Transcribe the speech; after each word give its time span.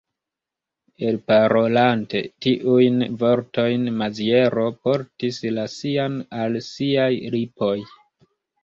Elparolante 1.09 2.21
tiujn 2.45 2.99
vortojn, 3.21 3.87
Maziero 4.01 4.67
portis 4.89 5.41
la 5.59 5.71
sian 5.79 6.21
al 6.43 6.63
siaj 6.73 7.11
lipoj. 7.39 7.75